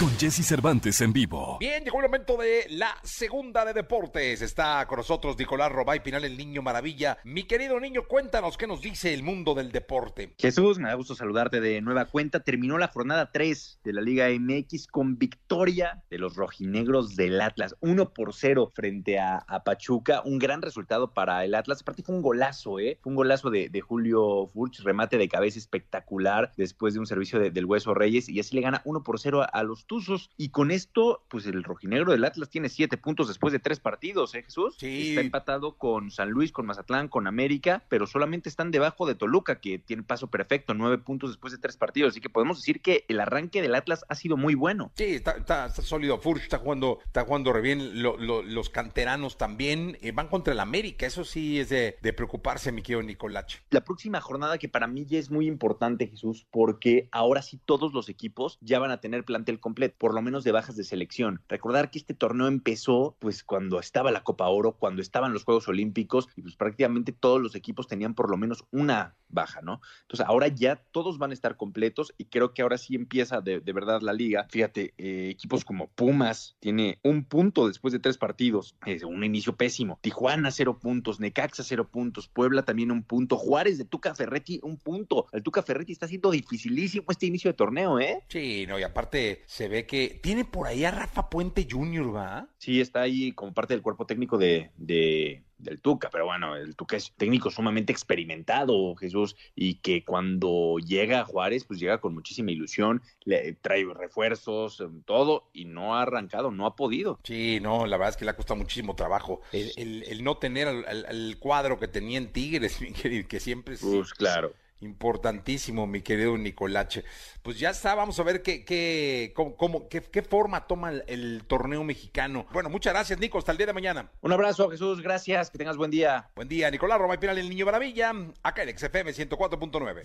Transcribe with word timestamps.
Con 0.00 0.08
Jesse 0.18 0.42
Cervantes 0.46 0.98
en 1.02 1.12
vivo. 1.12 1.58
Bien, 1.60 1.84
llegó 1.84 1.98
el 1.98 2.06
momento 2.06 2.38
de 2.38 2.64
la 2.70 2.96
segunda 3.02 3.66
de 3.66 3.74
deportes. 3.74 4.40
Está 4.40 4.86
con 4.86 4.96
nosotros 4.96 5.38
Nicolás 5.38 5.70
Robay 5.70 6.02
Pinal, 6.02 6.24
el 6.24 6.38
niño 6.38 6.62
maravilla. 6.62 7.18
Mi 7.22 7.42
querido 7.42 7.78
niño, 7.78 8.04
cuéntanos 8.08 8.56
qué 8.56 8.66
nos 8.66 8.80
dice 8.80 9.12
el 9.12 9.22
mundo 9.22 9.54
del 9.54 9.70
deporte. 9.72 10.34
Jesús, 10.38 10.78
me 10.78 10.88
da 10.88 10.94
gusto 10.94 11.14
saludarte 11.14 11.60
de 11.60 11.82
nueva 11.82 12.06
cuenta. 12.06 12.40
Terminó 12.40 12.78
la 12.78 12.88
jornada 12.88 13.30
3 13.30 13.80
de 13.84 13.92
la 13.92 14.00
Liga 14.00 14.28
MX 14.30 14.86
con 14.86 15.18
victoria 15.18 16.02
de 16.08 16.16
los 16.16 16.34
rojinegros 16.34 17.14
del 17.14 17.38
Atlas. 17.38 17.76
1 17.80 18.14
por 18.14 18.32
0 18.32 18.72
frente 18.74 19.18
a, 19.18 19.36
a 19.46 19.64
Pachuca. 19.64 20.22
Un 20.24 20.38
gran 20.38 20.62
resultado 20.62 21.12
para 21.12 21.44
el 21.44 21.54
Atlas. 21.54 21.82
Aparte 21.82 22.02
fue 22.02 22.14
un 22.14 22.22
golazo, 22.22 22.78
¿eh? 22.78 22.98
Fue 23.02 23.10
un 23.10 23.16
golazo 23.16 23.50
de, 23.50 23.68
de 23.68 23.80
Julio 23.82 24.46
Furch, 24.46 24.80
remate 24.80 25.18
de 25.18 25.28
cabeza 25.28 25.58
espectacular 25.58 26.52
después 26.56 26.94
de 26.94 27.00
un 27.00 27.06
servicio 27.06 27.38
de- 27.38 27.50
del 27.50 27.66
Hueso 27.66 27.92
Reyes. 27.92 28.30
Y 28.30 28.40
así 28.40 28.56
le 28.56 28.62
gana 28.62 28.80
1 28.86 29.02
por 29.02 29.20
0 29.20 29.42
a, 29.42 29.44
a 29.44 29.62
los 29.62 29.84
Tuzos. 29.90 30.30
Y 30.36 30.50
con 30.50 30.70
esto, 30.70 31.24
pues 31.28 31.46
el 31.46 31.64
rojinegro 31.64 32.12
del 32.12 32.24
Atlas 32.24 32.48
tiene 32.48 32.68
7 32.68 32.96
puntos 32.96 33.26
después 33.26 33.52
de 33.52 33.58
3 33.58 33.80
partidos, 33.80 34.32
¿eh, 34.36 34.44
Jesús? 34.44 34.76
Sí. 34.78 35.08
Está 35.08 35.20
empatado 35.20 35.76
con 35.76 36.12
San 36.12 36.30
Luis, 36.30 36.52
con 36.52 36.64
Mazatlán, 36.64 37.08
con 37.08 37.26
América, 37.26 37.82
pero 37.88 38.06
solamente 38.06 38.48
están 38.48 38.70
debajo 38.70 39.04
de 39.04 39.16
Toluca, 39.16 39.60
que 39.60 39.80
tiene 39.80 40.04
paso 40.04 40.28
perfecto, 40.28 40.74
9 40.74 40.98
puntos 40.98 41.30
después 41.30 41.52
de 41.52 41.58
3 41.58 41.76
partidos. 41.76 42.10
Así 42.12 42.20
que 42.20 42.30
podemos 42.30 42.58
decir 42.60 42.80
que 42.82 43.04
el 43.08 43.18
arranque 43.18 43.62
del 43.62 43.74
Atlas 43.74 44.04
ha 44.08 44.14
sido 44.14 44.36
muy 44.36 44.54
bueno. 44.54 44.92
Sí, 44.94 45.06
está, 45.06 45.32
está- 45.32 45.66
está 45.66 45.82
sólido. 45.82 46.18
Furch 46.18 46.42
está 46.44 46.58
jugando, 46.58 47.00
está 47.04 47.24
jugando 47.24 47.52
re 47.52 47.60
bien. 47.60 48.00
Lo- 48.00 48.16
lo- 48.16 48.42
los 48.42 48.70
canteranos 48.70 49.38
también 49.38 49.98
eh, 50.02 50.12
van 50.12 50.28
contra 50.28 50.52
el 50.52 50.60
América. 50.60 51.04
Eso 51.04 51.24
sí 51.24 51.58
es 51.58 51.68
de, 51.68 51.96
de 52.00 52.12
preocuparse, 52.12 52.70
mi 52.70 52.82
querido 52.82 53.02
Nicolache. 53.02 53.58
La 53.70 53.80
próxima 53.82 54.20
jornada 54.20 54.56
que 54.56 54.68
para 54.68 54.86
mí 54.86 55.04
ya 55.04 55.18
es 55.18 55.32
muy 55.32 55.48
importante, 55.48 56.06
Jesús, 56.06 56.46
porque 56.52 57.08
ahora 57.10 57.42
sí 57.42 57.58
todos 57.64 57.92
los 57.92 58.08
equipos 58.08 58.56
ya 58.60 58.78
van 58.78 58.92
a 58.92 59.00
tener 59.00 59.24
plantel 59.24 59.58
completo, 59.58 59.79
por 59.88 60.14
lo 60.14 60.22
menos 60.22 60.44
de 60.44 60.52
bajas 60.52 60.76
de 60.76 60.84
selección. 60.84 61.42
Recordar 61.48 61.90
que 61.90 61.98
este 61.98 62.14
torneo 62.14 62.46
empezó 62.46 63.16
pues 63.18 63.42
cuando 63.42 63.80
estaba 63.80 64.10
la 64.10 64.22
Copa 64.22 64.48
Oro, 64.48 64.72
cuando 64.72 65.02
estaban 65.02 65.32
los 65.32 65.44
Juegos 65.44 65.68
Olímpicos 65.68 66.28
y 66.36 66.42
pues 66.42 66.56
prácticamente 66.56 67.12
todos 67.12 67.40
los 67.40 67.54
equipos 67.54 67.86
tenían 67.86 68.14
por 68.14 68.30
lo 68.30 68.36
menos 68.36 68.64
una 68.70 69.16
baja, 69.30 69.60
¿no? 69.62 69.80
Entonces 70.02 70.26
ahora 70.26 70.48
ya 70.48 70.76
todos 70.76 71.18
van 71.18 71.30
a 71.30 71.34
estar 71.34 71.56
completos 71.56 72.12
y 72.18 72.26
creo 72.26 72.52
que 72.54 72.62
ahora 72.62 72.78
sí 72.78 72.94
empieza 72.94 73.40
de, 73.40 73.60
de 73.60 73.72
verdad 73.72 74.00
la 74.02 74.12
liga. 74.12 74.46
Fíjate, 74.50 74.94
eh, 74.98 75.28
equipos 75.30 75.64
como 75.64 75.88
Pumas 75.88 76.56
tiene 76.60 76.98
un 77.02 77.24
punto 77.24 77.68
después 77.68 77.92
de 77.92 77.98
tres 77.98 78.18
partidos, 78.18 78.76
es 78.86 79.02
un 79.02 79.24
inicio 79.24 79.56
pésimo. 79.56 79.98
Tijuana 80.02 80.50
cero 80.50 80.78
puntos, 80.80 81.20
Necaxa 81.20 81.62
cero 81.62 81.88
puntos, 81.90 82.28
Puebla 82.28 82.64
también 82.64 82.90
un 82.90 83.02
punto, 83.02 83.36
Juárez 83.36 83.78
de 83.78 83.84
Tuca 83.84 84.14
Ferretti 84.14 84.60
un 84.62 84.76
punto. 84.76 85.26
El 85.32 85.42
Tuca 85.42 85.62
Ferretti 85.62 85.92
está 85.92 86.06
haciendo 86.06 86.30
dificilísimo 86.30 87.04
este 87.10 87.26
inicio 87.26 87.50
de 87.50 87.54
torneo, 87.56 87.98
¿eh? 88.00 88.24
Sí, 88.28 88.66
no, 88.68 88.78
y 88.78 88.82
aparte 88.82 89.42
se 89.46 89.68
ve 89.68 89.86
que 89.86 90.20
tiene 90.22 90.44
por 90.44 90.66
ahí 90.66 90.84
a 90.84 90.90
Rafa 90.90 91.28
Puente 91.30 91.66
Jr., 91.70 92.14
¿va? 92.14 92.48
Sí, 92.58 92.80
está 92.80 93.02
ahí 93.02 93.32
como 93.32 93.52
parte 93.52 93.74
del 93.74 93.82
cuerpo 93.82 94.06
técnico 94.06 94.38
de, 94.38 94.70
de- 94.76 95.44
del 95.62 95.80
Tuca, 95.80 96.08
pero 96.10 96.26
bueno, 96.26 96.56
el 96.56 96.76
Tuca 96.76 96.96
es 96.96 97.12
técnico 97.16 97.50
sumamente 97.50 97.92
experimentado, 97.92 98.94
Jesús, 98.96 99.36
y 99.54 99.74
que 99.76 100.04
cuando 100.04 100.76
llega 100.78 101.20
a 101.20 101.24
Juárez, 101.24 101.64
pues 101.64 101.78
llega 101.80 101.98
con 102.00 102.14
muchísima 102.14 102.50
ilusión, 102.50 103.02
le 103.24 103.52
trae 103.54 103.84
refuerzos, 103.94 104.80
em, 104.80 105.02
todo, 105.02 105.48
y 105.52 105.64
no 105.64 105.96
ha 105.96 106.02
arrancado, 106.02 106.50
no 106.50 106.66
ha 106.66 106.76
podido. 106.76 107.18
Sí, 107.24 107.58
no, 107.60 107.86
la 107.86 107.96
verdad 107.96 108.10
es 108.10 108.16
que 108.16 108.24
le 108.24 108.30
ha 108.32 108.36
costado 108.36 108.56
muchísimo 108.58 108.94
trabajo. 108.94 109.40
El, 109.52 109.72
el- 109.76 110.02
el 110.04 110.24
no 110.24 110.36
tener 110.38 110.68
al, 110.68 110.84
al- 110.86 111.06
al 111.06 111.36
cuadro 111.38 111.78
que 111.78 111.88
tenía 111.88 112.18
en 112.18 112.32
Tigres, 112.32 112.78
querido, 113.02 113.28
que 113.28 113.40
siempre 113.40 113.74
es 113.74 113.80
Pues 113.80 114.12
claro. 114.14 114.52
Importantísimo, 114.80 115.86
mi 115.86 116.02
querido 116.02 116.36
Nicolache. 116.38 117.04
Pues 117.42 117.58
ya 117.58 117.70
está, 117.70 117.94
vamos 117.94 118.18
a 118.18 118.22
ver 118.22 118.42
qué, 118.42 118.64
qué, 118.64 119.32
cómo, 119.34 119.56
cómo- 119.56 119.88
qué, 119.88 120.00
qué 120.02 120.22
forma 120.22 120.66
toma 120.66 120.90
el, 120.90 121.04
el 121.06 121.42
torneo 121.46 121.84
mexicano. 121.84 122.46
Bueno, 122.52 122.68
muchas 122.70 122.92
gracias, 122.92 123.18
Nico, 123.18 123.38
hasta 123.38 123.52
el 123.52 123.58
día 123.58 123.66
de 123.66 123.72
mañana. 123.72 124.10
Un 124.20 124.32
abrazo, 124.32 124.68
Jesús, 124.70 125.00
gracias, 125.02 125.50
que 125.50 125.58
tengas 125.58 125.76
buen 125.76 125.90
día. 125.90 126.28
Buen 126.34 126.48
día, 126.48 126.70
Nicolás 126.70 126.98
Roma 126.98 127.14
y 127.14 127.18
Pinal, 127.18 127.38
el 127.38 127.48
Niño 127.48 127.66
Maravilla, 127.66 128.12
acá 128.42 128.62
en 128.62 128.76
XFM 128.78 129.12
104.9. 129.12 130.02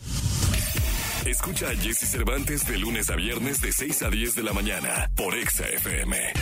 Escucha 1.25 1.69
a 1.69 1.75
Jesse 1.75 2.07
Cervantes 2.12 2.68
de 2.68 2.78
lunes 2.78 3.09
a 3.09 3.16
viernes 3.16 3.59
de 3.62 3.72
6 3.72 4.03
a 4.03 4.09
10 4.09 4.36
de 4.36 4.44
la 4.44 4.53
mañana 4.53 5.09
por 5.16 5.36
Exa 5.36 5.68
FM. 5.68 6.34